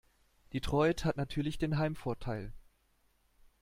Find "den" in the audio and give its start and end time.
1.59-1.77